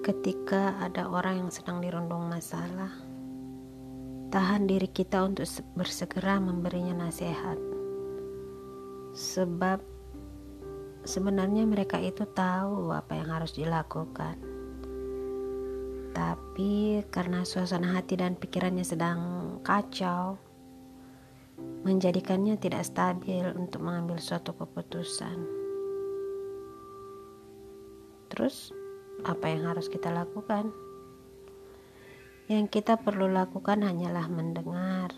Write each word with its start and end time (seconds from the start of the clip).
ketika 0.00 0.80
ada 0.80 1.04
orang 1.12 1.44
yang 1.44 1.50
sedang 1.52 1.84
dirundung 1.84 2.24
masalah, 2.32 2.88
tahan 4.32 4.64
diri 4.64 4.88
kita 4.88 5.20
untuk 5.20 5.44
bersegera 5.76 6.40
memberinya 6.40 7.04
nasihat. 7.04 7.60
Sebab 9.12 9.84
sebenarnya 11.04 11.68
mereka 11.68 12.00
itu 12.00 12.24
tahu 12.32 12.96
apa 12.96 13.12
yang 13.12 13.28
harus 13.28 13.52
dilakukan. 13.52 14.40
Tapi 16.16 17.04
karena 17.12 17.44
suasana 17.44 17.94
hati 17.94 18.16
dan 18.16 18.40
pikirannya 18.40 18.82
sedang 18.82 19.20
kacau, 19.60 20.40
menjadikannya 21.84 22.56
tidak 22.56 22.88
stabil 22.88 23.44
untuk 23.52 23.84
mengambil 23.84 24.16
suatu 24.16 24.56
keputusan. 24.56 25.60
Terus, 28.30 28.70
apa 29.24 29.52
yang 29.52 29.68
harus 29.68 29.92
kita 29.92 30.08
lakukan? 30.08 30.72
Yang 32.50 32.80
kita 32.80 32.98
perlu 32.98 33.30
lakukan 33.30 33.84
hanyalah 33.84 34.26
mendengar. 34.26 35.12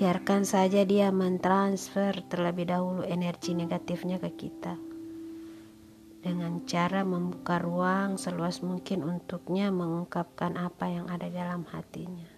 Biarkan 0.00 0.48
saja 0.48 0.88
dia 0.88 1.12
mentransfer 1.12 2.24
terlebih 2.24 2.72
dahulu 2.72 3.04
energi 3.04 3.52
negatifnya 3.52 4.16
ke 4.16 4.32
kita. 4.32 4.80
Dengan 6.20 6.64
cara 6.64 7.04
membuka 7.04 7.60
ruang 7.60 8.16
seluas 8.16 8.64
mungkin 8.64 9.04
untuknya 9.04 9.68
mengungkapkan 9.68 10.56
apa 10.56 10.88
yang 10.88 11.06
ada 11.08 11.28
dalam 11.28 11.68
hatinya. 11.68 12.28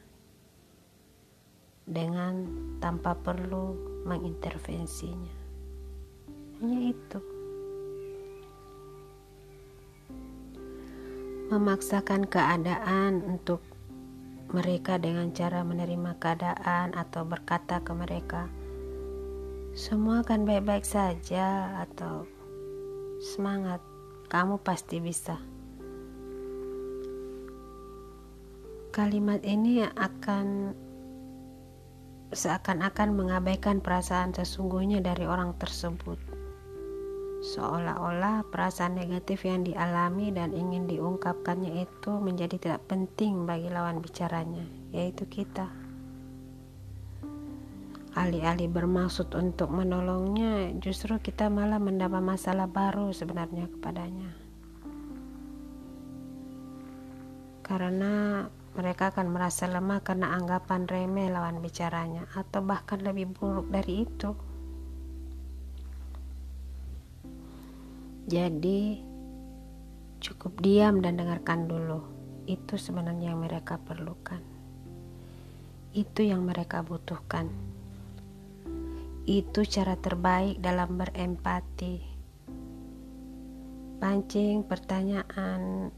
Dengan 1.87 2.47
tanpa 2.83 3.15
perlu 3.15 3.75
mengintervensinya. 4.07 5.35
Hanya 6.59 6.95
itu. 6.95 7.42
Memaksakan 11.53 12.25
keadaan 12.25 13.21
untuk 13.29 13.61
mereka 14.57 14.97
dengan 14.97 15.37
cara 15.37 15.61
menerima 15.61 16.17
keadaan 16.17 16.97
atau 16.97 17.29
berkata 17.29 17.85
ke 17.85 17.93
mereka, 17.93 18.49
"Semua 19.77 20.25
akan 20.25 20.49
baik-baik 20.49 20.89
saja," 20.89 21.77
atau 21.85 22.25
"Semangat, 23.21 23.85
kamu 24.33 24.65
pasti 24.65 24.97
bisa." 25.05 25.37
Kalimat 28.97 29.45
ini 29.45 29.85
akan 29.85 30.73
seakan-akan 32.33 33.13
mengabaikan 33.13 33.85
perasaan 33.85 34.33
sesungguhnya 34.33 35.05
dari 35.05 35.29
orang 35.29 35.53
tersebut 35.61 36.42
seolah-olah 37.43 38.47
perasaan 38.47 38.95
negatif 39.03 39.43
yang 39.43 39.67
dialami 39.67 40.31
dan 40.31 40.55
ingin 40.55 40.87
diungkapkannya 40.87 41.83
itu 41.83 42.13
menjadi 42.23 42.55
tidak 42.55 42.87
penting 42.87 43.51
bagi 43.51 43.67
lawan 43.67 43.99
bicaranya, 43.99 44.63
yaitu 44.95 45.27
kita. 45.27 45.67
Alih-alih 48.15 48.71
bermaksud 48.71 49.35
untuk 49.35 49.75
menolongnya, 49.75 50.71
justru 50.79 51.19
kita 51.19 51.51
malah 51.51 51.83
mendapat 51.83 52.23
masalah 52.23 52.71
baru 52.71 53.11
sebenarnya 53.11 53.67
kepadanya. 53.73 54.31
Karena 57.67 58.47
mereka 58.79 59.11
akan 59.11 59.33
merasa 59.33 59.67
lemah 59.67 60.05
karena 60.05 60.37
anggapan 60.39 60.87
remeh 60.87 61.33
lawan 61.33 61.59
bicaranya, 61.59 62.29
atau 62.37 62.63
bahkan 62.63 63.03
lebih 63.03 63.33
buruk 63.35 63.67
dari 63.73 64.07
itu. 64.07 64.52
Jadi, 68.23 69.03
cukup 70.23 70.63
diam 70.63 71.03
dan 71.03 71.19
dengarkan 71.19 71.67
dulu. 71.67 72.07
Itu 72.47 72.79
sebenarnya 72.79 73.35
yang 73.35 73.43
mereka 73.43 73.83
perlukan. 73.83 74.39
Itu 75.91 76.23
yang 76.23 76.47
mereka 76.47 76.87
butuhkan. 76.87 77.51
Itu 79.27 79.67
cara 79.67 79.99
terbaik 79.99 80.63
dalam 80.63 80.99
berempati. 80.99 82.03
Pancing 83.99 84.67
pertanyaan 84.67 85.91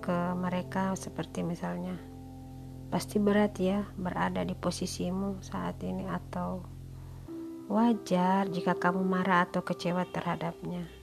ke 0.00 0.18
mereka 0.36 0.96
seperti 0.96 1.44
misalnya, 1.44 1.96
pasti 2.88 3.16
berat 3.16 3.56
ya 3.60 3.84
berada 3.96 4.44
di 4.44 4.52
posisimu 4.52 5.40
saat 5.44 5.80
ini 5.84 6.04
atau 6.04 6.64
wajar 7.68 8.48
jika 8.48 8.76
kamu 8.76 9.04
marah 9.04 9.48
atau 9.48 9.64
kecewa 9.64 10.04
terhadapnya. 10.08 10.99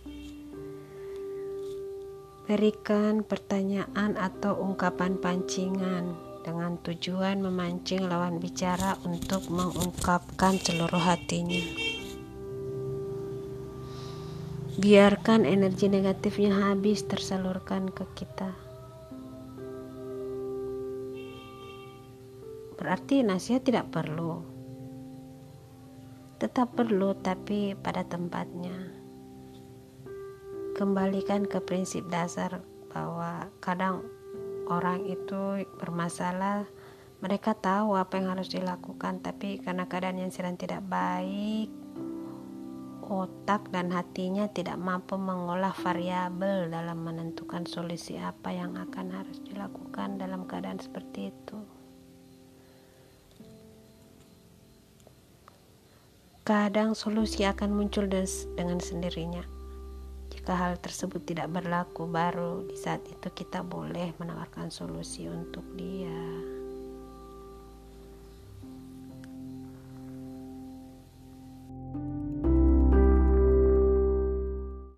Berikan 2.48 3.28
pertanyaan 3.28 4.16
atau 4.16 4.56
ungkapan 4.56 5.20
pancingan 5.20 6.16
dengan 6.48 6.80
tujuan 6.80 7.44
memancing 7.44 8.08
lawan 8.08 8.40
bicara 8.40 8.96
untuk 9.04 9.52
mengungkapkan 9.52 10.56
seluruh 10.56 11.04
hatinya. 11.04 11.60
Biarkan 14.80 15.44
energi 15.44 15.92
negatifnya 15.92 16.72
habis 16.72 17.04
tersalurkan 17.04 17.92
ke 17.92 18.08
kita. 18.16 18.56
Berarti 22.80 23.28
nasihat 23.28 23.68
tidak 23.68 23.92
perlu. 23.92 24.40
Tetap 26.40 26.80
perlu 26.80 27.12
tapi 27.20 27.76
pada 27.76 28.08
tempatnya 28.08 28.97
kembalikan 30.78 31.50
ke 31.50 31.58
prinsip 31.58 32.06
dasar 32.14 32.62
bahwa 32.94 33.50
kadang 33.58 34.06
orang 34.70 35.10
itu 35.10 35.66
bermasalah 35.82 36.70
mereka 37.18 37.58
tahu 37.58 37.98
apa 37.98 38.22
yang 38.22 38.38
harus 38.38 38.54
dilakukan 38.54 39.26
tapi 39.26 39.58
karena 39.58 39.90
keadaan 39.90 40.22
yang 40.22 40.30
sedang 40.30 40.54
tidak 40.54 40.86
baik 40.86 41.74
otak 43.08 43.74
dan 43.74 43.90
hatinya 43.90 44.46
tidak 44.54 44.78
mampu 44.78 45.18
mengolah 45.18 45.74
variabel 45.74 46.70
dalam 46.70 47.02
menentukan 47.02 47.66
solusi 47.66 48.20
apa 48.20 48.54
yang 48.54 48.78
akan 48.78 49.16
harus 49.16 49.40
dilakukan 49.48 50.20
dalam 50.20 50.44
keadaan 50.44 50.76
seperti 50.76 51.32
itu. 51.32 51.58
Kadang 56.44 57.00
solusi 57.00 57.48
akan 57.48 57.72
muncul 57.72 58.12
dengan 58.12 58.84
sendirinya 58.84 59.57
jika 60.48 60.64
hal 60.64 60.80
tersebut 60.80 61.28
tidak 61.28 61.52
berlaku, 61.52 62.08
baru 62.08 62.64
di 62.64 62.80
saat 62.80 63.04
itu 63.04 63.28
kita 63.36 63.68
boleh 63.68 64.16
menawarkan 64.16 64.72
solusi 64.72 65.28
untuk 65.28 65.68
dia. 65.76 66.24